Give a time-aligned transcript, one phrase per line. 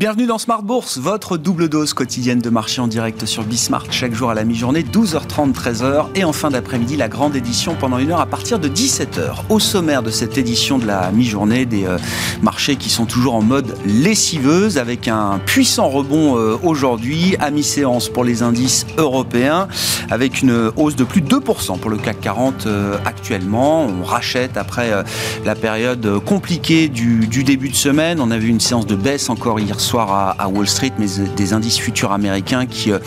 [0.00, 4.14] Bienvenue dans Smart Bourse, votre double dose quotidienne de marché en direct sur Bismart, chaque
[4.14, 8.10] jour à la mi-journée, 12h30, 13h, et en fin d'après-midi, la grande édition pendant une
[8.10, 9.42] heure à partir de 17h.
[9.50, 11.98] Au sommaire de cette édition de la mi-journée, des euh,
[12.40, 18.08] marchés qui sont toujours en mode lessiveuse, avec un puissant rebond euh, aujourd'hui, à mi-séance
[18.08, 19.68] pour les indices européens,
[20.08, 23.84] avec une hausse de plus de 2% pour le CAC 40 euh, actuellement.
[23.84, 25.04] On rachète après
[25.44, 28.18] la période compliquée du début de semaine.
[28.18, 31.06] On a vu une séance de baisse encore hier soir soir à, Wall Street, mais
[31.36, 33.00] des indices futurs américains qui euh,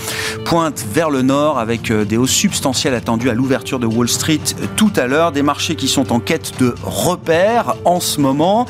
[0.43, 4.41] pointent vers le nord avec euh, des hausses substantielles attendues à l'ouverture de Wall Street
[4.61, 5.31] euh, tout à l'heure.
[5.31, 8.65] Des marchés qui sont en quête de repères en ce moment.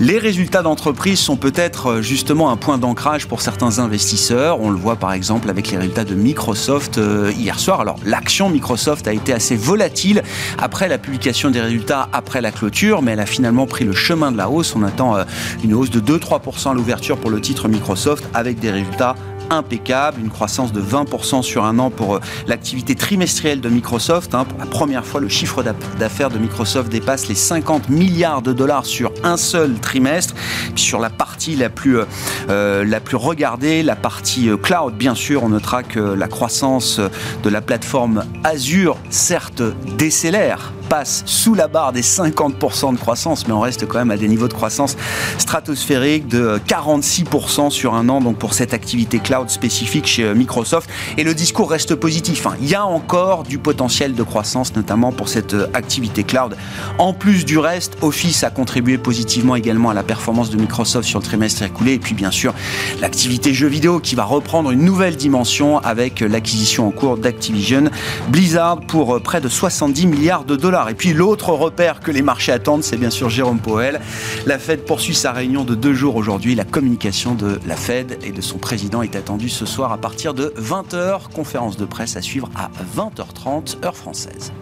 [0.00, 4.60] Les résultats d'entreprise sont peut-être justement un point d'ancrage pour certains investisseurs.
[4.60, 7.00] On le voit par exemple avec les résultats de Microsoft
[7.34, 7.80] hier soir.
[7.80, 10.22] Alors l'action Microsoft a été assez volatile
[10.58, 14.30] après la publication des résultats après la clôture, mais elle a finalement pris le chemin
[14.30, 14.76] de la hausse.
[14.76, 15.16] On attend
[15.64, 19.14] une hausse de 2-3% à l'ouverture pour le Microsoft avec des résultats
[19.50, 24.34] impeccable, une croissance de 20% sur un an pour euh, l'activité trimestrielle de Microsoft.
[24.34, 24.44] Hein.
[24.44, 25.62] Pour la première fois, le chiffre
[25.98, 30.34] d'affaires de Microsoft dépasse les 50 milliards de dollars sur un seul trimestre.
[30.74, 32.04] sur la partie la plus, euh,
[32.48, 37.00] euh, la plus regardée, la partie cloud, bien sûr, on notera que la croissance
[37.42, 39.62] de la plateforme Azure, certes,
[39.96, 44.16] décélère passe sous la barre des 50% de croissance, mais on reste quand même à
[44.16, 44.96] des niveaux de croissance
[45.38, 50.88] stratosphériques de 46% sur un an, donc pour cette activité cloud spécifique chez euh, Microsoft.
[51.16, 52.46] Et le discours reste positif.
[52.46, 52.54] Hein.
[52.60, 56.56] Il y a encore du potentiel de croissance, notamment pour cette euh, activité cloud.
[56.98, 61.18] En plus du reste, Office a contribué positivement également à la performance de Microsoft sur
[61.20, 61.94] le trimestre écoulé.
[61.94, 62.54] Et puis bien sûr,
[63.00, 67.90] l'activité jeux vidéo qui va reprendre une nouvelle dimension avec euh, l'acquisition en cours d'Activision
[68.28, 70.75] Blizzard pour près de 70 milliards de dollars.
[70.76, 74.00] Et puis l'autre repère que les marchés attendent, c'est bien sûr Jérôme Powell.
[74.44, 76.54] La Fed poursuit sa réunion de deux jours aujourd'hui.
[76.54, 80.34] La communication de la Fed et de son président est attendue ce soir à partir
[80.34, 81.32] de 20h.
[81.34, 84.52] Conférence de presse à suivre à 20h30 heure française.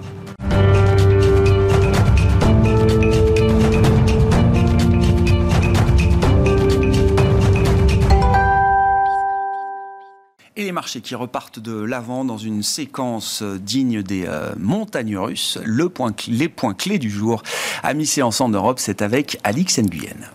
[10.57, 15.59] Et les marchés qui repartent de l'avant dans une séquence digne des euh, montagnes russes.
[15.65, 17.43] Le point, les points clés du jour
[17.83, 20.34] à mi-séance en Europe, c'est avec Alix Nguyen.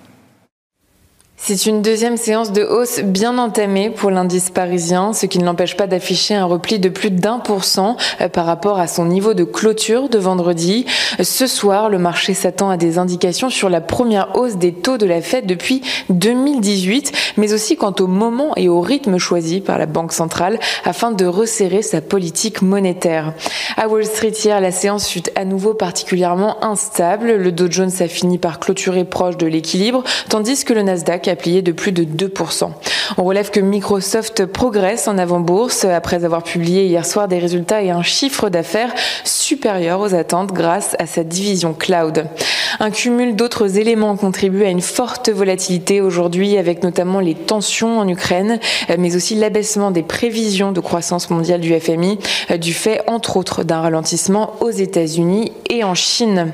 [1.51, 5.75] C'est une deuxième séance de hausse bien entamée pour l'indice parisien, ce qui ne l'empêche
[5.75, 9.33] pas d'afficher un repli de plus d'un pour cent euh, par rapport à son niveau
[9.33, 10.85] de clôture de vendredi.
[11.19, 15.07] Ce soir, le marché s'attend à des indications sur la première hausse des taux de
[15.07, 19.88] la Fed depuis 2018, mais aussi quant au moment et au rythme choisi par la
[19.88, 23.33] Banque centrale afin de resserrer sa politique monétaire.
[23.75, 27.31] À Wall Street hier, la séance fut à nouveau particulièrement instable.
[27.31, 31.38] Le Dow Jones a fini par clôturer proche de l'équilibre, tandis que le Nasdaq a
[31.39, 32.72] plié de plus de 2%.
[33.17, 37.89] On relève que Microsoft progresse en avant-bourse après avoir publié hier soir des résultats et
[37.89, 42.27] un chiffre d'affaires supérieur aux attentes grâce à sa division cloud.
[42.79, 48.07] Un cumul d'autres éléments contribue à une forte volatilité aujourd'hui avec notamment les tensions en
[48.07, 48.59] Ukraine,
[48.97, 52.19] mais aussi l'abaissement des prévisions de croissance mondiale du FMI
[52.59, 56.53] du fait entre autres d'un ralentissement aux États-Unis et en Chine.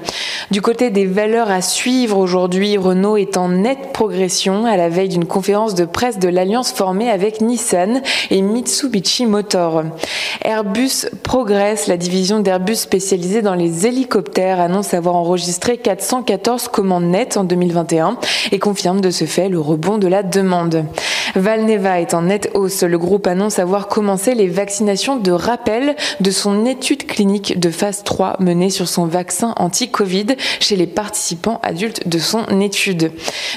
[0.51, 5.09] Du côté des valeurs à suivre aujourd'hui, Renault est en nette progression à la veille
[5.09, 9.83] d'une conférence de presse de l'alliance formée avec Nissan et Mitsubishi Motor.
[10.43, 11.87] Airbus progresse.
[11.87, 18.17] La division d'Airbus spécialisée dans les hélicoptères annonce avoir enregistré 414 commandes nettes en 2021
[18.51, 20.85] et confirme de ce fait le rebond de la demande.
[21.35, 22.83] Valneva est en nette hausse.
[22.83, 28.03] Le groupe annonce avoir commencé les vaccinations de rappel de son étude clinique de phase
[28.03, 30.27] 3 menée sur son vaccin anti-Covid
[30.59, 33.11] chez les participants adultes de son étude.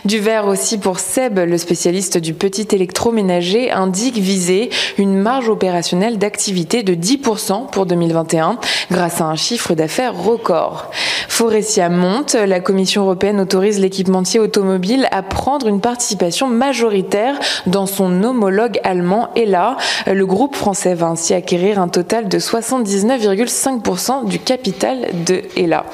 [0.04, 6.18] Du vert aussi pour Seb, le spécialiste du petit électroménager, indique viser une marge opérationnelle
[6.18, 8.58] d'activité de 10% pour 2021
[8.90, 10.90] grâce à un chiffre d'affaires record.
[11.28, 18.22] Forestia monte, la Commission européenne autorise l'équipementier automobile à prendre une participation majoritaire dans son
[18.22, 19.76] homologue allemand ELA.
[20.06, 25.86] Le groupe français va ainsi acquérir un total de 79,5% du capital de ELA.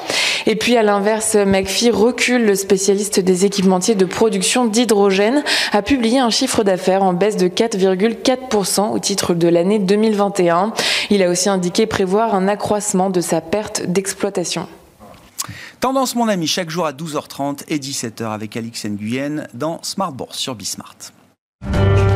[0.47, 6.19] Et puis à l'inverse, McPhee recule, le spécialiste des équipementiers de production d'hydrogène, a publié
[6.19, 10.73] un chiffre d'affaires en baisse de 4,4% au titre de l'année 2021.
[11.09, 14.67] Il a aussi indiqué prévoir un accroissement de sa perte d'exploitation.
[15.79, 20.37] Tendance, mon ami, chaque jour à 12h30 et 17h avec Alix Nguyen dans Smart Bourse
[20.37, 20.95] sur Bismart.
[21.61, 22.14] Thank you.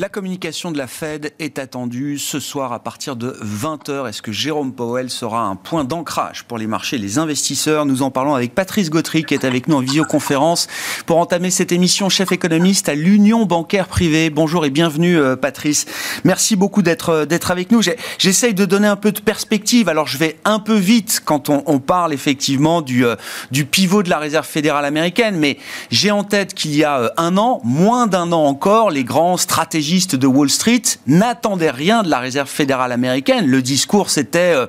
[0.00, 4.08] La communication de la Fed est attendue ce soir à partir de 20h.
[4.08, 7.84] Est-ce que Jérôme Powell sera un point d'ancrage pour les marchés les investisseurs?
[7.84, 10.68] Nous en parlons avec Patrice Gautry qui est avec nous en visioconférence
[11.04, 14.30] pour entamer cette émission, chef économiste à l'Union bancaire privée.
[14.30, 15.84] Bonjour et bienvenue euh, Patrice.
[16.24, 17.82] Merci beaucoup d'être euh, avec nous.
[18.16, 19.90] J'essaye de donner un peu de perspective.
[19.90, 23.16] Alors je vais un peu vite quand on, on parle effectivement du, euh,
[23.50, 25.58] du pivot de la Réserve fédérale américaine, mais
[25.90, 29.89] j'ai en tête qu'il y a un an, moins d'un an encore, les grands stratégies
[29.90, 33.46] de Wall Street n'attendaient rien de la Réserve fédérale américaine.
[33.46, 34.66] Le discours, c'était euh,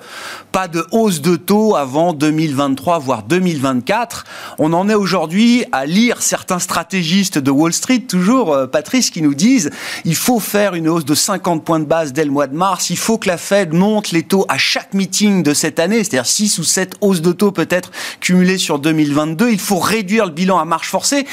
[0.52, 4.26] pas de hausse de taux avant 2023, voire 2024.
[4.58, 9.22] On en est aujourd'hui à lire certains stratégistes de Wall Street, toujours, euh, Patrice, qui
[9.22, 9.70] nous disent
[10.06, 12.90] il faut faire une hausse de 50 points de base dès le mois de mars,
[12.90, 16.26] il faut que la Fed monte les taux à chaque meeting de cette année, c'est-à-dire
[16.26, 17.92] 6 ou 7 hausses de taux peut-être
[18.22, 19.52] cumulées sur 2022.
[19.52, 21.28] Il faut réduire le bilan à marche forcée.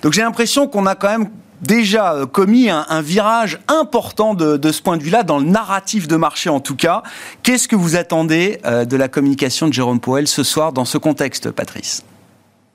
[0.00, 1.28] Donc j'ai l'impression qu'on a quand même
[1.66, 6.16] déjà euh, commis un, virage important de, ce point de vue-là, dans le narratif de
[6.16, 7.02] marché en tout cas.
[7.42, 10.98] Qu'est-ce que vous attendez euh, de la communication de Jérôme Powell ce soir dans ce
[10.98, 12.04] contexte, Patrice?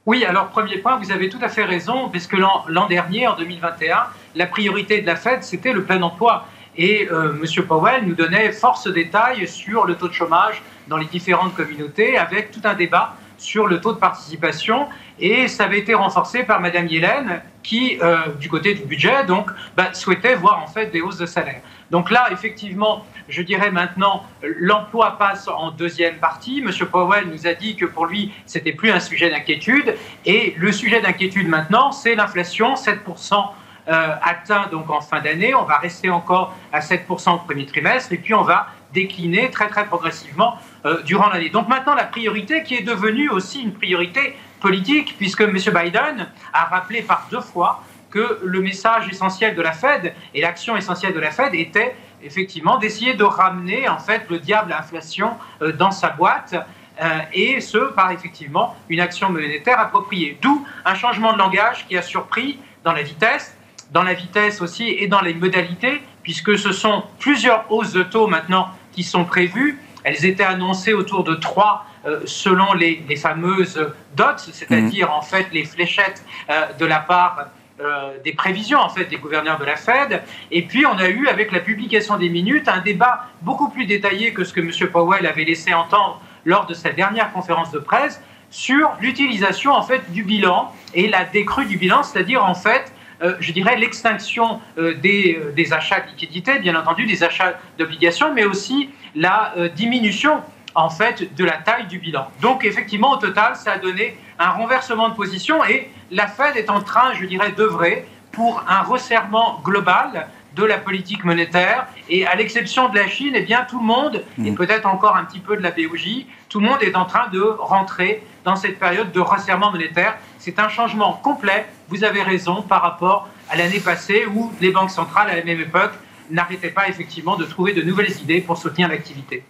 [0.05, 4.05] Oui, alors premier point, vous avez tout à fait raison, puisque l'an dernier, en 2021,
[4.35, 6.45] la priorité de la Fed, c'était le plein emploi.
[6.77, 7.65] Et euh, M.
[7.65, 12.51] Powell nous donnait force détails sur le taux de chômage dans les différentes communautés, avec
[12.51, 14.87] tout un débat sur le taux de participation.
[15.19, 19.49] Et ça avait été renforcé par Mme Yellen, qui, euh, du côté du budget, donc,
[19.75, 21.61] bah, souhaitait voir en fait des hausses de salaire.
[21.91, 26.61] Donc là, effectivement, je dirais maintenant, l'emploi passe en deuxième partie.
[26.61, 29.95] Monsieur Powell nous a dit que pour lui, c'était plus un sujet d'inquiétude.
[30.25, 33.53] Et le sujet d'inquiétude maintenant, c'est l'inflation, 7%.
[33.87, 38.13] Euh, atteint donc en fin d'année, on va rester encore à 7% au premier trimestre
[38.13, 41.49] et puis on va décliner très très progressivement euh, durant l'année.
[41.49, 45.53] Donc maintenant la priorité qui est devenue aussi une priorité politique, puisque M.
[45.53, 50.75] Biden a rappelé par deux fois que le message essentiel de la Fed et l'action
[50.75, 55.31] essentielle de la Fed était effectivement d'essayer de ramener en fait le diable à l'inflation
[55.61, 56.55] euh, dans sa boîte
[57.01, 60.37] euh, et ce par effectivement une action monétaire appropriée.
[60.41, 63.55] D'où un changement de langage qui a surpris dans la vitesse,
[63.91, 68.27] dans la vitesse aussi et dans les modalités, puisque ce sont plusieurs hausses de taux
[68.27, 69.79] maintenant qui sont prévues.
[70.03, 73.77] Elles étaient annoncées autour de trois euh, selon les, fameuses
[74.15, 77.47] dots, c'est-à-dire en fait les fléchettes euh, de la part
[77.81, 80.21] euh, des prévisions en fait des gouverneurs de la Fed.
[80.49, 84.31] Et puis on a eu avec la publication des minutes un débat beaucoup plus détaillé
[84.31, 84.71] que ce que M.
[84.89, 90.09] Powell avait laissé entendre lors de sa dernière conférence de presse sur l'utilisation en fait
[90.13, 92.93] du bilan et la décrue du bilan, c'est-à-dire en fait
[93.41, 98.91] je dirais, l'extinction des, des, achats de liquidités, bien entendu, des achats d'obligations, mais aussi
[99.15, 100.41] la diminution
[100.75, 102.27] en fait de la taille du bilan.
[102.41, 106.69] Donc effectivement, au total, ça a donné un renversement de position et la Fed est
[106.69, 111.87] en train, je dirais, d'œuvrer pour un resserrement global de la politique monétaire.
[112.09, 114.55] Et à l'exception de la Chine, eh bien, tout le monde, et mm.
[114.55, 117.41] peut-être encore un petit peu de la BOJ, tout le monde est en train de
[117.41, 120.17] rentrer dans cette période de resserrement monétaire.
[120.37, 124.91] C'est un changement complet, vous avez raison, par rapport à l'année passée où les banques
[124.91, 125.93] centrales, à la même époque,
[126.31, 129.43] n'arrêtaient pas effectivement de trouver de nouvelles idées pour soutenir l'activité.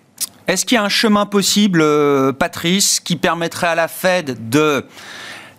[0.47, 4.83] Est-ce qu'il y a un chemin possible, euh, Patrice, qui permettrait à la Fed de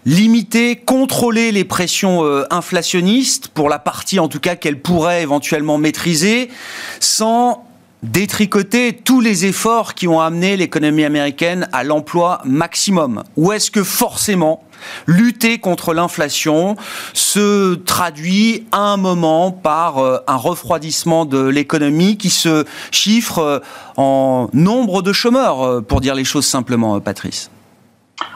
[0.05, 5.79] limiter, contrôler les pressions euh, inflationnistes, pour la partie en tout cas qu'elle pourrait éventuellement
[5.79, 6.51] maîtriser,
[6.99, 7.67] sans
[8.03, 13.23] détricoter tous les efforts qui ont amené l'économie américaine à l'emploi maximum?
[13.37, 14.65] Ou est-ce que forcément
[15.07, 16.77] lutter contre l'inflation
[17.13, 23.59] se traduit à un moment par euh, un refroidissement de l'économie qui se chiffre euh,
[23.97, 27.51] en nombre de chômeurs, euh, pour dire les choses simplement, Patrice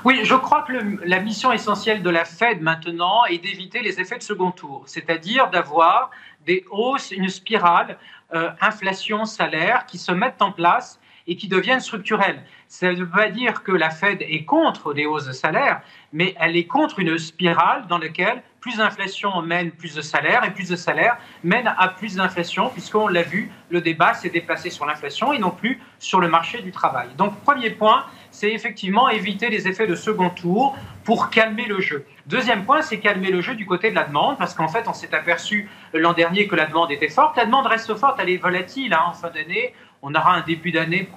[0.03, 0.73] oui, je crois que
[1.05, 5.51] la mission essentielle de la Fed maintenant est d'éviter les effets de second tour, c'est-à-dire
[5.51, 6.11] d'avoir
[6.47, 7.99] des hausses, une spirale
[8.63, 12.43] inflation-salaire qui se mettent en place et qui deviennent structurelles.
[12.77, 15.81] Ça ne veut pas dire que la Fed est contre des hausses de salaire,
[16.13, 20.51] mais elle est contre une spirale dans laquelle plus d'inflation mène plus de salaire et
[20.51, 24.87] plus de salaire mène à plus d'inflation, puisqu'on l'a vu, le débat s'est déplacé sur
[24.87, 27.07] l'inflation et non plus sur le marché du travail.
[27.17, 32.05] Donc, premier point, c'est effectivement éviter les effets de second tour pour calmer le jeu.
[32.27, 34.95] Deuxième point, c'est calmer le jeu du côté de la demande, parce qu'en fait, on
[34.95, 37.37] s'est aperçu l'an dernier que la demande était forte.
[37.37, 39.75] La demande reste forte, elle est volatile hein, en fin d'année.
[40.03, 41.09] On aura un début d'année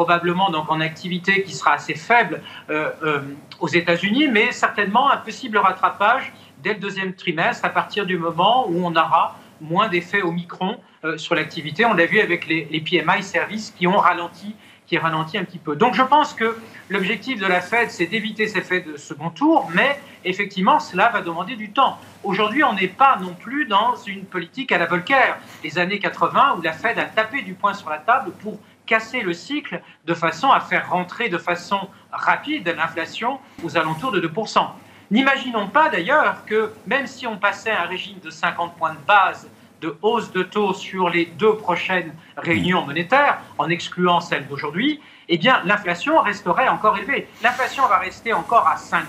[0.00, 2.40] probablement donc en activité qui sera assez faible
[2.70, 3.20] euh, euh,
[3.60, 8.66] aux États-Unis, mais certainement un possible rattrapage dès le deuxième trimestre, à partir du moment
[8.66, 11.84] où on aura moins d'effets au micron euh, sur l'activité.
[11.84, 14.54] On l'a vu avec les, PMI services qui ont ralenti
[14.86, 15.76] qui ralentit un petit peu.
[15.76, 16.56] Donc je pense que
[16.88, 21.20] l'objectif de la Fed, c'est d'éviter ces effets de second tour, mais effectivement, cela va
[21.20, 21.96] demander du temps.
[22.24, 26.56] Aujourd'hui, on n'est pas non plus dans une politique à la Volcker, les années 80,
[26.58, 28.58] où la Fed a tapé du poing sur la table pour
[28.90, 34.20] casser le cycle de façon à faire rentrer de façon rapide l'inflation aux alentours de
[34.20, 34.66] 2%.
[35.12, 39.06] N'imaginons pas d'ailleurs que même si on passait à un régime de 50 points de
[39.06, 39.48] base
[39.80, 45.38] de hausse de taux sur les deux prochaines réunions monétaires, en excluant celle d'aujourd'hui, eh
[45.38, 47.28] bien, l'inflation resterait encore élevée.
[47.42, 49.06] L'inflation va rester encore à 5%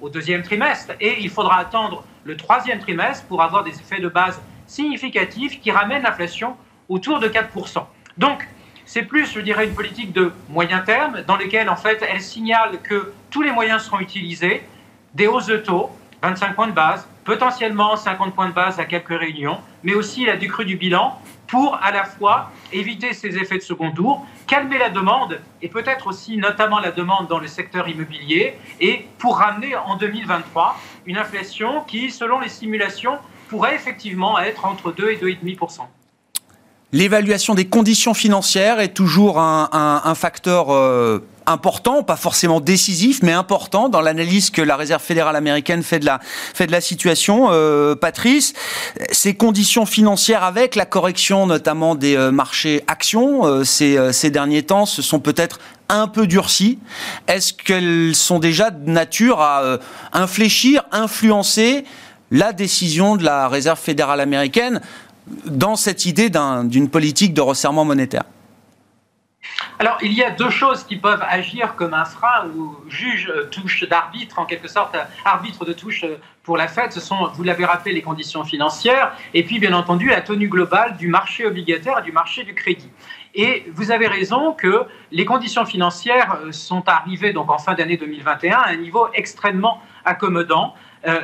[0.00, 4.08] au deuxième trimestre et il faudra attendre le troisième trimestre pour avoir des effets de
[4.08, 6.56] base significatifs qui ramènent l'inflation
[6.88, 7.84] autour de 4%.
[8.16, 8.46] Donc,
[8.86, 12.80] c'est plus, je dirais, une politique de moyen terme dans laquelle, en fait, elle signale
[12.82, 14.62] que tous les moyens seront utilisés,
[15.14, 15.90] des hausses de taux,
[16.22, 20.36] 25 points de base, potentiellement 50 points de base à quelques réunions, mais aussi la
[20.36, 24.88] décrue du bilan pour à la fois éviter ces effets de second tour, calmer la
[24.88, 29.96] demande et peut-être aussi notamment la demande dans le secteur immobilier et pour ramener en
[29.96, 35.80] 2023 une inflation qui, selon les simulations, pourrait effectivement être entre 2 et 2,5%.
[36.94, 43.88] L'évaluation des conditions financières est toujours un, facteur euh, important, pas forcément décisif, mais important
[43.88, 47.48] dans l'analyse que la Réserve fédérale américaine fait de la, situation.
[47.50, 48.52] Euh, Patrice,
[49.10, 54.84] ces conditions financières avec la correction notamment des euh, marchés actions ces, ces derniers temps
[54.84, 56.78] se sont peut-être un peu durcies.
[57.26, 59.78] Est-ce qu'elles sont déjà de nature à
[60.12, 61.84] infléchir, influencer
[62.30, 64.82] la décision de la Réserve fédérale américaine?
[65.46, 66.30] Dans cette idée
[66.64, 68.24] d'une politique de resserrement monétaire
[69.78, 73.48] alors, il y a deux choses qui peuvent agir comme un frein ou juge euh,
[73.50, 76.92] touche d'arbitre, en quelque sorte, euh, arbitre de touche euh, pour la Fed.
[76.92, 80.96] Ce sont, vous l'avez rappelé, les conditions financières et puis, bien entendu, la tenue globale
[80.96, 82.90] du marché obligataire et du marché du crédit.
[83.34, 88.58] Et vous avez raison que les conditions financières sont arrivées donc en fin d'année 2021
[88.58, 90.74] à un niveau extrêmement accommodant.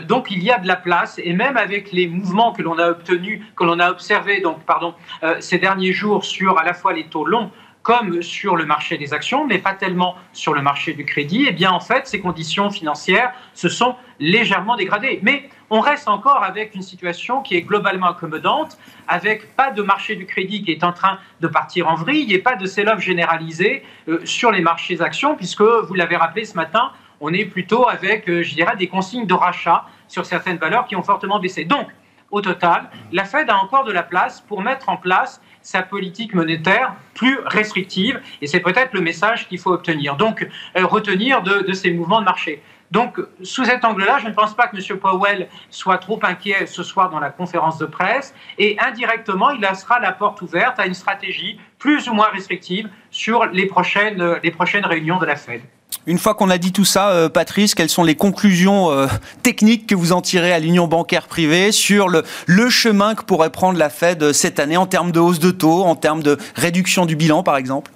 [0.06, 2.90] Donc il y a de la place et même avec les mouvements que l'on a
[2.90, 4.94] obtenus, que l'on a observés donc pardon
[5.40, 7.50] ces derniers jours sur à la fois les taux longs
[7.88, 11.52] comme sur le marché des actions, mais pas tellement sur le marché du crédit, eh
[11.52, 15.20] bien en fait, ces conditions financières se sont légèrement dégradées.
[15.22, 20.16] Mais on reste encore avec une situation qui est globalement accommodante, avec pas de marché
[20.16, 23.82] du crédit qui est en train de partir en vrille et pas de sell-off généralisé
[24.08, 28.28] euh, sur les marchés actions, puisque vous l'avez rappelé ce matin, on est plutôt avec,
[28.28, 31.64] euh, je dirais, des consignes de rachat sur certaines valeurs qui ont fortement baissé.
[31.64, 31.88] Donc,
[32.30, 36.34] au total, la Fed a encore de la place pour mettre en place sa politique
[36.34, 38.20] monétaire plus restrictive.
[38.42, 40.16] Et c'est peut-être le message qu'il faut obtenir.
[40.16, 40.46] Donc,
[40.76, 42.62] euh, retenir de, ces mouvements de marché.
[42.90, 44.98] Donc, sous cet angle-là, je ne pense pas que M.
[44.98, 48.34] Powell soit trop inquiet ce soir dans la conférence de presse.
[48.58, 53.46] Et indirectement, il laissera la porte ouverte à une stratégie plus ou moins restrictive sur
[53.46, 55.62] les prochaines, les prochaines réunions de la Fed.
[56.06, 59.06] Une fois qu'on a dit tout ça, euh, Patrice, quelles sont les conclusions euh,
[59.42, 62.24] techniques que vous en tirez à l'Union bancaire privée sur le,
[62.70, 65.84] chemin que pourrait prendre la Fed euh, cette année en termes de hausse de taux,
[65.84, 67.90] en termes de réduction du bilan, par exemple?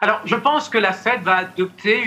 [0.00, 2.00] Alors, je pense que la Fed va adopter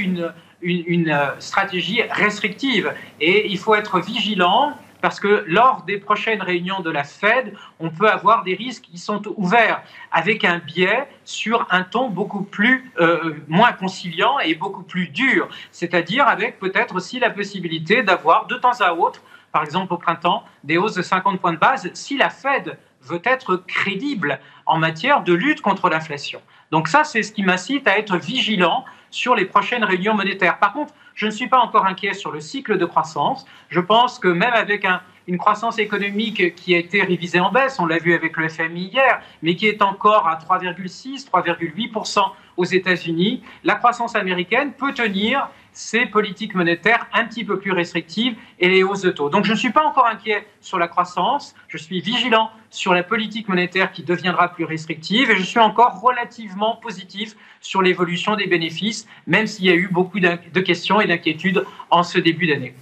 [0.62, 4.74] une stratégie restrictive et il faut être vigilant
[5.04, 8.98] parce que lors des prochaines réunions de la Fed, on peut avoir des risques qui
[8.98, 9.82] sont ouverts
[10.14, 15.50] avec un biais sur un ton beaucoup plus euh, moins conciliant et beaucoup plus dur,
[15.74, 20.46] c'est-à-dire avec peut-être aussi la possibilité d'avoir de temps à autre, par exemple au printemps,
[20.64, 25.22] des hausses de 50 points de base si la Fed veut être crédible en matière
[25.22, 26.42] de lutte contre l'inflation.
[26.72, 30.60] Donc ça, c'est ce qui m'incite à être vigilant sur les prochaines réunions monétaires.
[30.60, 33.46] Par contre, je ne suis pas encore inquiet sur le cycle de croissance.
[33.70, 34.86] Je pense que même avec
[35.28, 38.86] une croissance économique qui a été révisée en baisse, on l'a vu avec le FMI
[38.86, 42.20] hier, mais qui est encore à 3,6, 3,8%
[42.58, 48.36] aux États-Unis, la croissance américaine peut tenir ces politiques monétaires un petit peu plus restrictives
[48.60, 49.30] et les hausses de taux.
[49.30, 53.04] Donc je ne suis pas encore inquiet sur la croissance, je suis vigilant sur la
[53.04, 58.48] politique monétaire qui deviendra plus restrictive et je suis encore relativement positif sur l'évolution des
[58.48, 62.74] bénéfices, même s'il y a eu beaucoup de questions et d'inquiétudes en ce début d'année.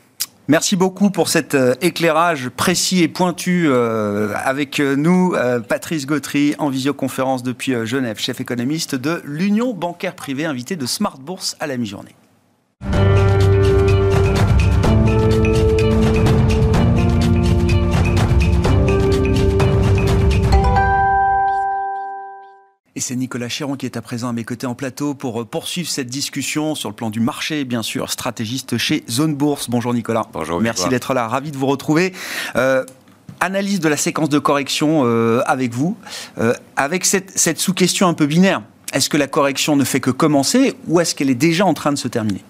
[0.52, 5.34] Merci beaucoup pour cet euh, éclairage précis et pointu euh, avec euh, nous,
[5.70, 11.18] Patrice Gautry, en visioconférence depuis Genève, chef économiste de l'Union bancaire privée, invité de Smart
[11.18, 12.16] Bourse à la mi-journée.
[23.02, 25.44] Et c'est Nicolas Chéron qui est à présent à mes côtés en plateau pour euh,
[25.44, 29.72] poursuivre cette discussion sur le plan du marché, bien sûr, stratégiste chez Zone Bourse.
[29.72, 30.28] Bonjour Nicolas.
[30.34, 30.62] Bonjour.
[30.62, 32.14] Merci d'être là, ravi de vous retrouver.
[32.58, 32.86] Euh,
[33.40, 35.98] analyse de la séquence de correction euh, avec vous,
[36.76, 38.62] avec cette, cette sous-question un peu binaire.
[38.94, 41.92] Est-ce que la correction ne fait que commencer ou est-ce qu'elle est déjà en train
[41.92, 42.44] de se terminer?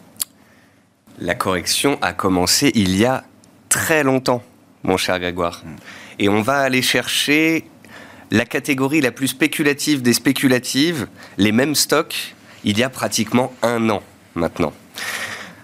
[1.23, 3.23] La correction a commencé il y a
[3.69, 4.41] très longtemps,
[4.81, 5.61] mon cher Grégoire.
[6.17, 7.65] Et on va aller chercher
[8.31, 11.05] la catégorie la plus spéculative des spéculatives,
[11.37, 14.01] les mêmes stocks, il y a pratiquement un an
[14.33, 14.73] maintenant.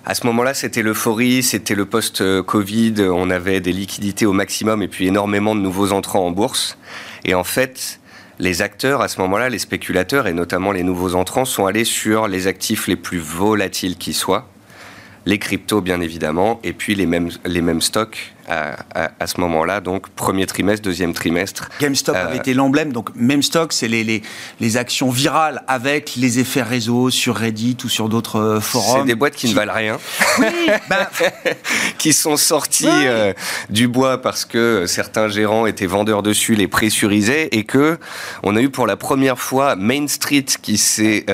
[0.05, 4.87] À ce moment-là, c'était l'euphorie, c'était le post-Covid, on avait des liquidités au maximum et
[4.87, 6.77] puis énormément de nouveaux entrants en bourse.
[7.25, 7.99] Et en fait,
[8.37, 12.27] les acteurs, à ce moment-là, les spéculateurs et notamment les nouveaux entrants, sont allés sur
[12.27, 14.47] les actifs les plus volatiles qui soient,
[15.27, 20.83] les cryptos bien évidemment, et puis les mêmes, stocks à, ce moment-là, donc premier trimestre,
[20.83, 21.69] deuxième trimestre.
[21.81, 24.21] GameStop avait euh, été l'emblème, donc même stock, c'est les, les,
[24.59, 29.01] les, actions virales avec les effets réseau sur Reddit ou sur d'autres euh, forums.
[29.01, 29.97] C'est des boîtes qui, ne valent rien.
[30.39, 30.45] Oui,
[30.89, 31.09] bah...
[31.97, 33.33] qui sont sorties euh,
[33.69, 37.97] du bois parce que certains gérants étaient vendeurs dessus, les pressurisaient et que
[38.43, 41.25] on a eu pour la première fois Main Street qui s'est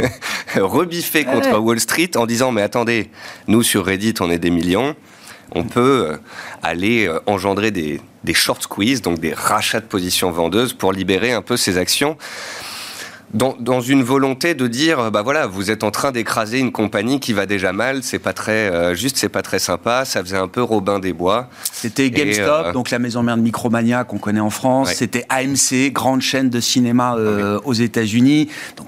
[0.56, 3.10] rebiffé contre Wall Street en disant mais attendez,
[3.48, 4.94] nous sur Reddit on est des millions
[5.52, 6.16] on peut euh,
[6.62, 8.00] aller euh, engendrer des,
[8.32, 12.16] short squeeze, donc des rachats de positions vendeuses pour libérer un peu ces actions.
[13.32, 17.32] Dans, une volonté de dire bah voilà vous êtes en train d'écraser une compagnie qui
[17.32, 20.46] va déjà mal c'est pas très euh, juste c'est pas très sympa ça faisait un
[20.46, 21.48] peu Robin des Bois.
[21.72, 24.92] C'était GameStop donc la maison mère de Micromania qu'on connaît en France.
[24.92, 27.16] C'était AMC grande chaîne de cinéma
[27.64, 28.50] aux États-Unis.
[28.76, 28.86] Donc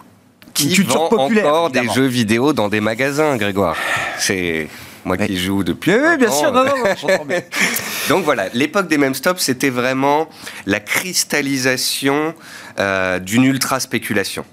[0.55, 3.77] qui vend encore des jeux vidéo dans des magasins Grégoire.
[4.19, 4.69] C'est
[5.07, 5.93] moi qui joue depuis.
[5.93, 6.53] Oui, bien sûr,
[8.09, 10.29] Donc voilà, l'époque des mêmes stops, c'était vraiment
[10.67, 12.35] la cristallisation
[12.79, 14.45] euh, d'une ultra spéculation.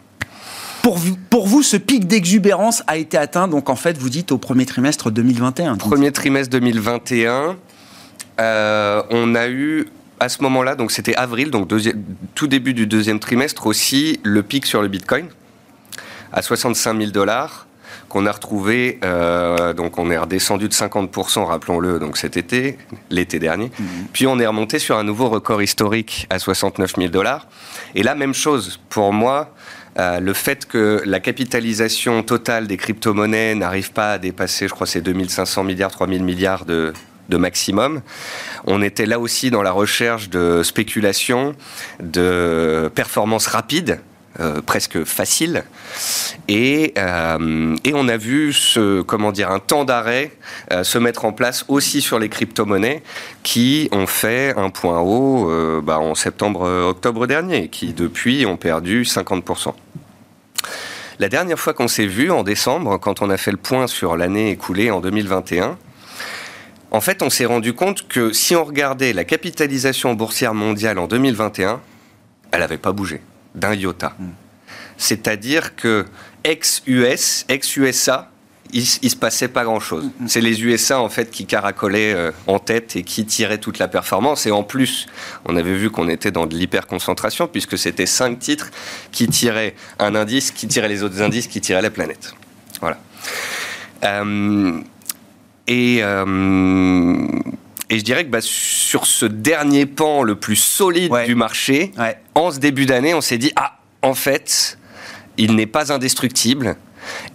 [0.81, 4.31] Pour vous, pour vous, ce pic d'exubérance a été atteint, donc en fait, vous dites
[4.31, 5.77] au premier trimestre 2021.
[5.77, 7.55] Premier trimestre 2021,
[8.39, 9.87] euh, on a eu
[10.19, 11.69] à ce moment-là, donc c'était avril, donc
[12.35, 15.27] tout début du deuxième trimestre aussi, le pic sur le Bitcoin
[16.31, 17.67] à 65 000 dollars
[18.13, 22.77] qu'on a retrouvé, euh, donc on est redescendu de 50%, rappelons-le, donc cet été,
[23.09, 23.71] l'été dernier.
[23.79, 23.87] Mhm.
[24.13, 27.47] Puis on est remonté sur un nouveau record historique à 69 000 dollars.
[27.95, 29.49] Et la même chose pour moi.
[29.99, 34.87] Euh, le fait que la capitalisation totale des crypto-monnaies n'arrive pas à dépasser, je crois,
[34.87, 36.93] ces 2500 milliards, 3000 milliards de,
[37.29, 38.01] de maximum.
[38.65, 41.53] On était là aussi dans la recherche de spéculation,
[42.01, 43.99] de performance rapide,
[44.39, 45.63] euh, presque facile.
[46.47, 50.31] Et, euh, et, on a vu ce, comment dire, un temps d'arrêt
[50.71, 53.03] euh, se mettre en place aussi sur les crypto-monnaies
[53.43, 59.75] qui ont fait un point haut bah, en septembre-octobre dernier, qui depuis ont perdu 50%.
[61.19, 64.17] La dernière fois qu'on s'est vu, en décembre, quand on a fait le point sur
[64.17, 65.77] l'année écoulée en 2021,
[66.89, 71.05] en fait, on s'est rendu compte que si on regardait la capitalisation boursière mondiale en
[71.05, 71.79] 2021,
[72.51, 73.21] elle n'avait pas bougé
[73.55, 74.15] d'un iota.
[74.97, 76.05] C'est-à-dire que
[76.43, 78.29] ex-US, ex-USA,
[78.73, 80.09] il, se passait pas grand-chose.
[80.25, 83.87] C'est les USA en fait qui caracolaient euh, en tête et qui tiraient toute la
[83.87, 84.47] performance.
[84.47, 85.05] Et en plus,
[85.45, 88.71] on avait vu qu'on était dans de l'hyperconcentration puisque c'était cinq titres
[89.11, 92.33] qui tiraient un indice, qui tiraient les autres indices, qui tiraient la planète.
[92.81, 92.97] Voilà.
[94.03, 94.81] Euh,
[95.67, 97.27] et euh,
[97.89, 101.91] et je dirais que bah, sur ce dernier pan le plus solide du marché,
[102.35, 104.77] en ce début d'année, on s'est dit ah, en fait,
[105.37, 106.75] il n'est pas indestructible.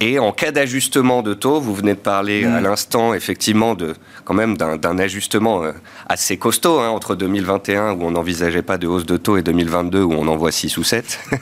[0.01, 4.33] Et en cas d'ajustement de taux, vous venez de parler à l'instant effectivement de quand
[4.33, 5.73] même d'un ajustement euh,
[6.09, 10.03] assez costaud hein, entre 2021 où on n'envisageait pas de hausse de taux et 2022
[10.03, 11.21] où on en voit 6 ou 7.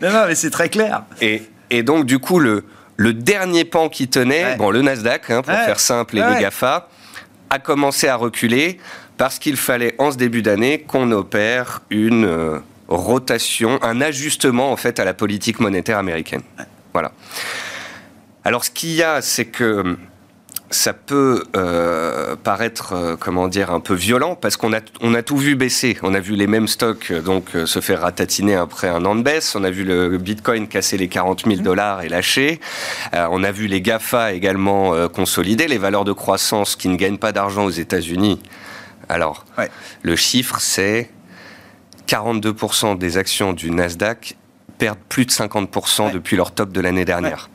[0.00, 1.02] non, non, mais c'est très clair.
[1.20, 2.64] Et, et, donc du coup le,
[2.96, 6.88] le dernier pan qui tenait, bon le Nasdaq hein, pour faire simple et les Gafa,
[7.50, 8.78] a commencé à reculer
[9.16, 14.76] parce qu'il fallait en ce début d'année qu'on opère une euh, rotation, un ajustement en
[14.76, 16.42] fait à la politique monétaire américaine.
[16.92, 17.12] Voilà.
[18.44, 19.96] Alors ce qu'il y a, c'est que
[20.74, 25.22] ça peut euh, paraître, euh, comment dire, un peu violent parce qu'on a, on a
[25.22, 25.96] tout vu baisser.
[26.02, 29.22] On a vu les mêmes stocks euh, donc se faire ratatiner après un an de
[29.22, 29.54] baisse.
[29.54, 32.60] On a vu le Bitcoin casser les 40 000 dollars et lâcher.
[33.12, 37.32] on a vu les Gafa également consolider les valeurs de croissance qui ne gagnent pas
[37.32, 38.40] d'argent aux États-Unis.
[39.08, 39.44] Alors,
[40.02, 41.10] le chiffre, c'est
[42.08, 44.36] 42% des actions du Nasdaq
[44.78, 47.48] perdent plus de 50% depuis leur top de l'année dernière.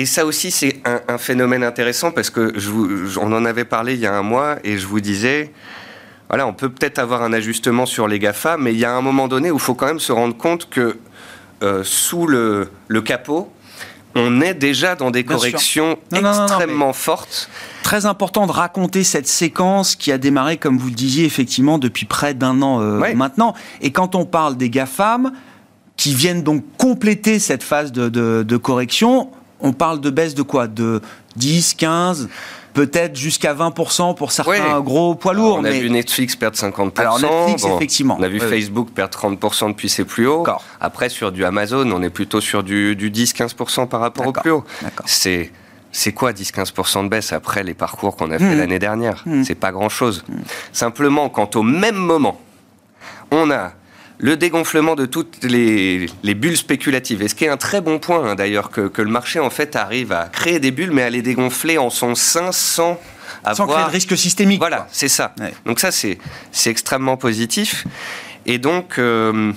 [0.00, 3.92] Et ça aussi, c'est un, phénomène intéressant parce que je vous, on en avait parlé
[3.92, 5.52] il y a un mois et je vous disais,
[6.30, 9.02] voilà, on peut peut-être avoir un ajustement sur les GAFA, mais il y a un
[9.02, 10.96] moment donné où il faut quand même se rendre compte que
[11.62, 13.52] euh, sous le, le, capot,
[14.14, 17.50] on est déjà dans des corrections extrêmement fortes.
[17.82, 22.06] Très important de raconter cette séquence qui a démarré, comme vous le disiez, effectivement, depuis
[22.06, 23.52] près d'un an euh, maintenant.
[23.82, 25.32] Et quand on parle des GAFAM,
[25.98, 29.30] qui viennent donc compléter cette phase de, de correction.
[29.60, 30.66] On parle de baisse de quoi?
[30.66, 31.00] De
[31.36, 32.28] 10, 15
[32.72, 35.58] peut-être jusqu'à 20% pour certains gros poids lourds.
[35.60, 37.00] on a vu Netflix perdre 50%.
[37.00, 38.16] Alors Netflix, effectivement.
[38.18, 40.46] On a vu Facebook perdre 30% depuis ses plus hauts.
[40.80, 44.64] Après, sur du Amazon, on est plutôt sur du, 10-15% par rapport au plus haut.
[45.04, 45.50] C'est
[45.92, 48.58] c'est quoi 10-15% de baisse après les parcours qu'on a fait hmm.
[48.58, 49.24] l'année dernière?
[49.26, 49.42] Hmm.
[49.42, 50.22] C'est pas grand-chose.
[50.28, 50.42] Hmm.
[50.72, 52.40] Simplement, quand au même moment,
[53.32, 53.72] on a
[54.20, 57.22] le dégonflement de toutes les, bulles spéculatives.
[57.22, 59.76] Et ce qui est un très bon point, hein, d'ailleurs, que, le marché, en fait,
[59.76, 63.00] arrive à créer des bulles, mais à les dégonfler en son sein sans
[63.44, 63.56] avoir...
[63.56, 64.58] Sans créer de risque systémique.
[64.58, 65.34] Voilà, c'est ça.
[65.64, 66.18] Donc ça, c'est
[66.66, 67.86] extrêmement positif.
[68.46, 69.52] Et donc, euh,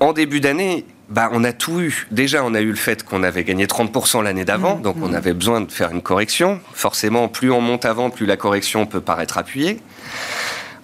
[0.00, 2.06] en début d'année, bah, on a tout eu.
[2.10, 5.10] Déjà, on a eu le fait qu'on avait gagné 30% l'année d'avant, mmh, donc on
[5.10, 5.14] mmh.
[5.14, 6.60] avait besoin de faire une correction.
[6.74, 9.80] Forcément, plus on monte avant, plus la correction peut paraître appuyée.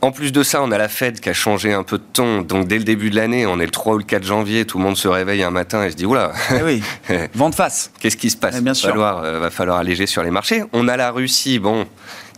[0.05, 2.43] En plus de ça, on a la Fed qui a changé un peu de ton.
[2.43, 4.79] Donc dès le début de l'année, on est le 3 ou le 4 janvier, tout
[4.79, 6.33] le monde se réveille un matin et se dit oula.
[6.51, 6.83] Eh oui,
[7.35, 7.93] vent de face.
[8.01, 8.57] Qu'est-ce qui se passe?
[8.59, 8.89] Eh bien sûr.
[8.89, 10.65] Va falloir, euh, va falloir alléger sur les marchés.
[10.73, 11.87] On a la Russie, bon,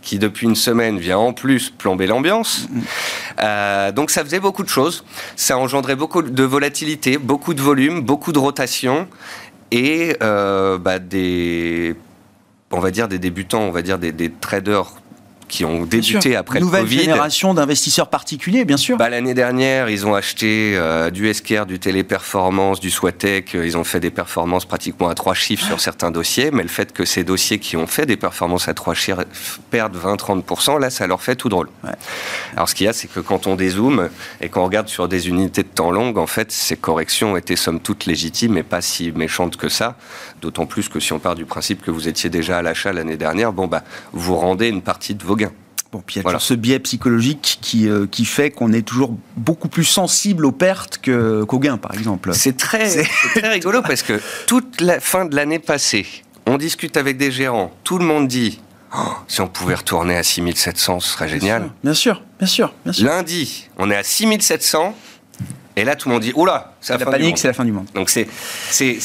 [0.03, 2.67] qui depuis une semaine vient en plus plomber l'ambiance.
[2.69, 2.81] Mm-hmm.
[3.41, 5.03] Euh, donc ça faisait beaucoup de choses.
[5.35, 9.07] Ça engendrait beaucoup de volatilité, beaucoup de volume, beaucoup de rotation
[9.71, 11.95] et euh, bah, des,
[12.71, 14.93] on va dire des débutants, on va dire des, des traders
[15.47, 16.81] qui ont débuté après le Covid.
[16.81, 18.97] Nouvelle génération d'investisseurs particuliers, bien sûr.
[18.97, 23.53] Bah, L'année dernière, ils ont acheté euh, du SKR, du Téléperformance, du Swatec.
[23.53, 26.49] Ils ont fait des performances pratiquement à trois chiffres sur certains dossiers.
[26.51, 29.23] Mais le fait que ces dossiers qui ont fait des performances à trois chiffres
[29.69, 31.69] perdent 20-30%, là, ça leur fait tout drôle.
[32.55, 34.09] Alors, ce qu'il y a, c'est que quand on dézoome
[34.41, 37.79] et qu'on regarde sur des unités de temps longues, en fait, ces corrections étaient somme
[37.79, 39.95] toute légitimes et pas si méchantes que ça.
[40.41, 43.17] D'autant plus que si on part du principe que vous étiez déjà à l'achat l'année
[43.17, 45.34] dernière, bon, bah, vous rendez une partie de vos.
[45.95, 48.81] Bon, puis il y a toujours ce biais psychologique qui, euh, qui fait qu'on est
[48.81, 52.33] toujours beaucoup plus sensible aux pertes qu'aux gains, par exemple.
[52.33, 53.03] C'est très,
[53.35, 56.05] très rigolo parce que toute la fin de l'année passée,
[56.47, 58.59] on discute avec des gérants, tout le monde dit
[58.93, 58.97] oh,
[59.29, 61.69] si on pouvait retourner à 6700, ce serait génial.
[61.81, 63.05] Bien sûr, bien sûr, bien sûr.
[63.05, 64.93] Lundi, on est à 6700.
[65.77, 67.71] Et là, tout le monde dit oula, c'est la, la panique, c'est la fin du
[67.71, 67.87] monde.
[67.93, 68.27] Donc c'est,
[68.69, 68.97] c'est,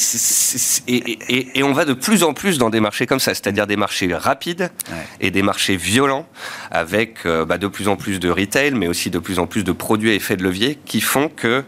[0.87, 3.75] et, et, on va de plus en plus dans des marchés comme ça, c'est-à-dire des
[3.75, 4.71] marchés rapides
[5.19, 6.25] et des marchés violents,
[6.71, 9.63] avec euh, bah, de plus en plus de retail, mais aussi de plus en plus
[9.63, 11.63] de produits à effet de levier qui font que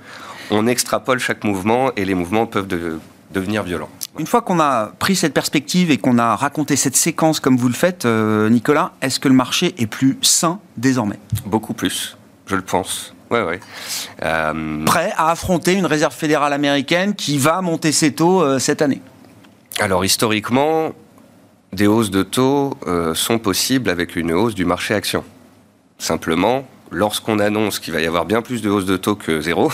[0.52, 2.68] on extrapole chaque mouvement et les mouvements peuvent
[3.32, 3.90] devenir violents.
[4.20, 7.68] Une fois qu'on a pris cette perspective et qu'on a raconté cette séquence comme vous
[7.68, 11.20] le faites, euh, Nicolas, est-ce que le marché est plus sain désormais?
[11.46, 13.16] Beaucoup plus, je le pense.
[13.42, 13.60] Ouais,
[14.22, 18.84] euh, Prêt à affronter une réserve fédérale américaine qui va monter ses taux euh, cette
[18.84, 19.02] année
[19.80, 20.94] Alors historiquement,
[21.72, 25.24] des hausses de taux euh, sont possibles avec une hausse du marché action.
[25.98, 29.72] Simplement, lorsqu'on annonce qu'il va y avoir bien plus de hausses de taux que zéro,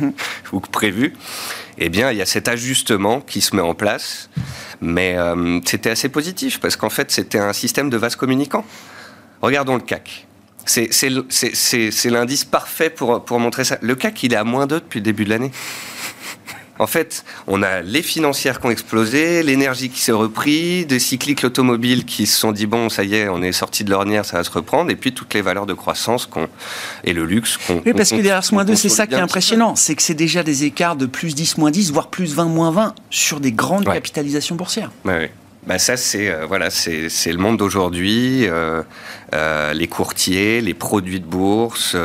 [0.52, 1.12] ou que prévu,
[1.76, 4.30] eh bien, il y a cet ajustement qui se met en place.
[4.80, 5.16] Mais
[5.64, 8.64] c'était assez positif, parce qu'en fait, c'était un système de vase communicant.
[9.42, 10.26] Regardons le CAC.
[10.64, 13.78] C'est l'indice parfait pour, pour montrer ça.
[13.80, 15.50] Le CAC, il est à moins 2 depuis le début de l'année.
[16.78, 21.44] En fait, on a les financières qui ont explosé, l'énergie qui s'est repris, des cycliques
[21.44, 24.38] automobiles qui se sont dit bon, ça y est, on est sorti de l'ornière, ça
[24.38, 26.28] va se reprendre, et puis toutes les valeurs de croissance
[27.04, 27.82] et le luxe qu'on.
[27.84, 30.14] Oui, parce que derrière ce moins 2, c'est ça qui est impressionnant, c'est que c'est
[30.14, 33.52] déjà des écarts de plus 10, moins 10, voire plus 20, moins 20 sur des
[33.52, 34.90] grandes capitalisations boursières.
[35.04, 35.28] Oui.
[35.66, 38.82] Bah ça, c'est euh, voilà, c'est le monde d'aujourd'hui, euh,
[39.32, 41.96] euh, les courtiers, les produits de bourse.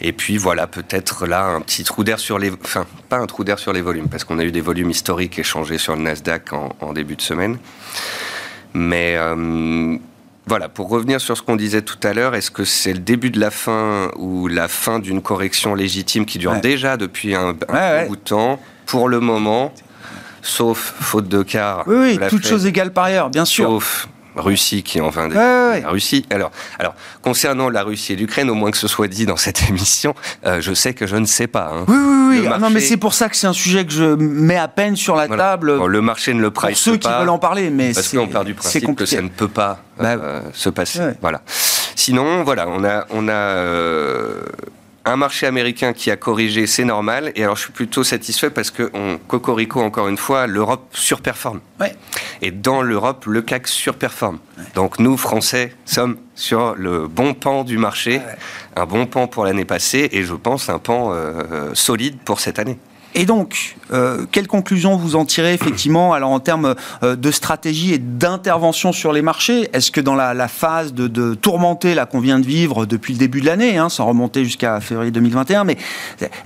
[0.00, 3.42] et puis voilà, peut-être là un petit trou d'air sur les, enfin pas un trou
[3.42, 6.52] d'air sur les volumes, parce qu'on a eu des volumes historiques échangés sur le Nasdaq
[6.52, 7.58] en, début de semaine.
[8.74, 9.16] Mais
[10.46, 13.30] voilà, pour revenir sur ce qu'on disait tout à l'heure, est-ce que c'est le début
[13.30, 18.16] de la fin ou la fin d'une correction légitime qui dure déjà depuis un, bout
[18.16, 19.74] de temps Pour le moment,
[20.42, 21.84] sauf faute de quart.
[21.86, 23.66] Oui, oui, toutes choses égales par ailleurs, bien sûr.
[23.66, 26.24] Sauf Russie qui en vain la Russie.
[26.30, 29.62] Alors, alors, concernant la Russie et l'Ukraine, au moins que ce soit dit dans cette
[29.68, 30.14] émission,
[30.46, 31.72] euh, je sais que je ne sais pas.
[31.74, 31.84] Hein.
[31.88, 32.48] Oui, oui, oui.
[32.52, 34.96] Ah non, mais c'est pour ça que c'est un sujet que je mets à peine
[34.96, 35.84] sur la table.
[35.84, 36.68] le marché ne le price pas.
[36.68, 39.28] Pour ceux qui veulent en parler, mais parce qu'on part du principe que ça ne
[39.28, 41.00] peut pas bah euh, se passer.
[41.20, 41.42] Voilà.
[41.96, 44.42] Sinon, voilà, on a, on a euh,
[45.08, 47.32] un marché américain qui a corrigé, c'est normal.
[47.34, 51.60] Et alors, je suis plutôt satisfait parce que, on, Cocorico, encore une fois, l'Europe surperforme.
[52.42, 54.38] Et dans l'Europe, le CAC surperforme.
[54.74, 58.20] Donc, nous, Français, sommes sur le bon pan du marché.
[58.76, 62.58] Un bon pan pour l'année passée et je pense un pan euh, solide pour cette
[62.58, 62.78] année.
[63.14, 67.94] Et donc, euh, quelle conclusion vous en tirez effectivement alors en termes euh, de stratégie
[67.94, 69.70] et d'intervention sur les marchés?
[69.72, 73.40] Est-ce que dans la, phase de, de tourmentée qu'on vient de vivre depuis le début
[73.40, 75.78] de l'année, hein, sans remonter jusqu'à février 2021, mais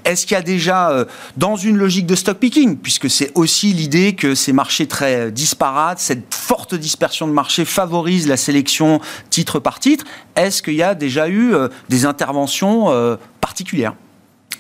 [0.05, 1.05] est-ce qu'il y a déjà euh,
[1.37, 5.99] dans une logique de stock picking, puisque c'est aussi l'idée que ces marchés très disparates,
[5.99, 10.05] cette forte dispersion de marché favorise la sélection titre par titre,
[10.37, 11.55] est-ce qu'il y a déjà eu
[11.89, 12.89] des interventions
[13.41, 13.95] particulières?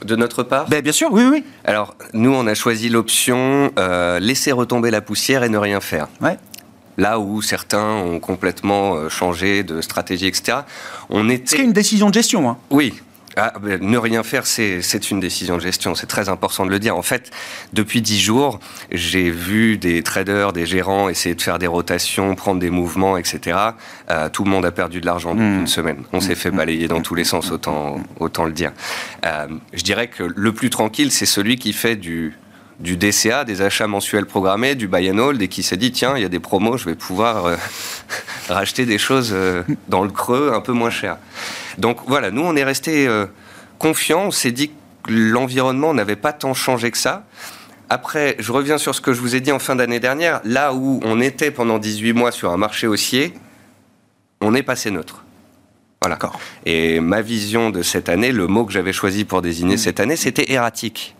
[0.05, 1.45] De notre part ben, Bien sûr, oui, oui.
[1.65, 6.09] Alors, nous, on a choisi l'option euh, laisser retomber la poussière et ne rien faire.
[6.21, 6.39] Ouais.
[6.99, 10.59] Là où certains ont complètement euh, changé de stratégie, etc.
[11.09, 11.57] On était...
[11.57, 12.49] C'est une décision de gestion.
[12.49, 12.59] Hein.
[12.71, 12.95] Oui,
[13.37, 15.95] ah, ne rien faire, c'est une décision de gestion.
[15.95, 16.97] C'est très important de le dire.
[16.97, 17.31] En fait,
[17.73, 22.61] depuis dix jours, j'ai vu des traders, des gérants essayer de faire des rotations, prendre
[22.61, 23.59] des mouvements, etc.
[24.11, 25.61] Euh, tout le monde a perdu de l'argent depuis hmm.
[25.61, 26.03] une semaine.
[26.13, 26.57] On s'est fait hmm.
[26.57, 28.73] balayer dans tous les sens, autant, autant le dire.
[29.25, 32.37] Euh, je dirais que le plus tranquille, c'est celui qui fait du,
[32.81, 36.17] du DCA, des achats mensuels programmés, du buy and hold, et qui s'est dit tiens,
[36.17, 37.57] il y a des promos, je vais pouvoir euh,
[38.49, 39.35] racheter des choses
[39.89, 41.17] dans le creux un peu moins cher.
[41.79, 43.27] Donc voilà, nous on est resté euh,
[43.79, 47.25] confiants, on s'est dit que l'environnement n'avait pas tant changé que ça.
[47.89, 50.73] Après, je reviens sur ce que je vous ai dit en fin d'année dernière, là
[50.73, 53.35] où on était pendant 18 mois sur un marché haussier,
[54.41, 55.25] on est passé neutre.
[56.01, 56.19] Voilà.
[56.67, 60.17] Et ma vision de cette année, le mot que j'avais choisi pour désigner cette année,
[60.17, 61.15] c'était erratique.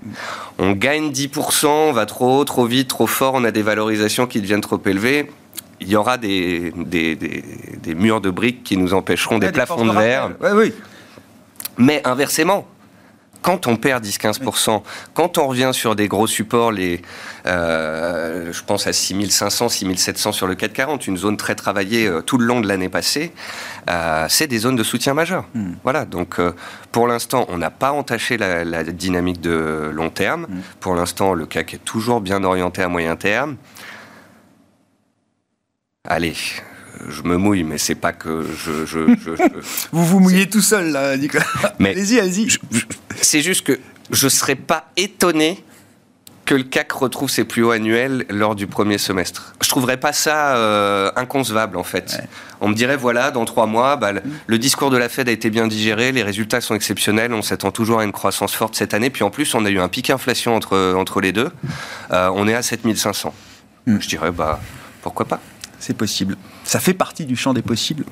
[0.59, 4.27] On gagne 10%, on va trop haut, trop vite, trop fort, on a des valorisations
[4.27, 5.31] qui deviennent trop élevées
[5.83, 10.31] il y aura des, des, murs de briques qui nous empêcheront, des, plafonds de verre.
[10.55, 10.73] oui.
[11.79, 12.67] Mais inversement,
[13.43, 14.83] quand on perd 10-15%,
[15.15, 17.03] quand on revient sur des gros supports, les,
[17.47, 22.39] euh, je pense à 6500, 6700 sur le 440, une zone très travaillée euh, tout
[22.39, 23.33] le long de l'année passée,
[23.91, 25.45] euh, c'est des zones de soutien majeur.
[25.55, 25.73] Hmm.
[25.83, 26.41] Voilà, donc
[26.93, 30.43] pour l'instant, on n'a pas entaché la, dynamique de long terme.
[30.43, 30.61] Hmm.
[30.81, 33.57] Pour l'instant, le CAC est toujours bien orienté à moyen terme.
[36.09, 36.35] Allez,
[37.09, 38.99] je me mouille, mais c'est pas que je.
[39.93, 41.47] vous vous mouillez tout seul, là, Nicolas.
[41.79, 42.49] allez-y, allez-y.
[43.21, 43.79] C'est juste que
[44.11, 45.63] je serais pas étonné
[46.45, 49.55] que le CAC retrouve ses plus hauts annuels lors du premier semestre.
[49.63, 52.21] Je trouverais pas ça euh, inconcevable en fait.
[52.61, 54.11] On me dirait voilà, dans trois mois, bah,
[54.49, 57.71] le discours de la Fed a été bien digéré, les résultats sont exceptionnels, on s'attend
[57.71, 60.11] toujours à une croissance forte cette année, puis en plus on a eu un pic
[60.11, 61.53] inflation entre, entre les deux,
[62.11, 63.33] euh, on est à 7500.
[63.87, 63.99] Hmm.
[64.01, 64.59] Je dirais bah
[65.01, 65.41] pourquoi pas
[65.83, 66.37] c'est possible.
[66.65, 68.05] Ça fait partie du champ des possibles.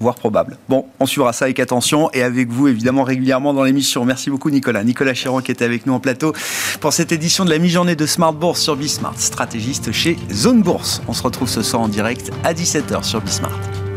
[0.00, 0.56] voire probable.
[0.68, 4.04] Bon, on suivra ça avec attention et avec vous évidemment régulièrement dans l'émission.
[4.06, 4.82] Merci beaucoup Nicolas.
[4.82, 6.32] Nicolas Chéron qui était avec nous en plateau
[6.80, 11.02] pour cette édition de la mi-journée de Smart Bourse sur Bismart, stratégiste chez Zone Bourse.
[11.06, 13.89] On se retrouve ce soir en direct à 17h sur Bismart.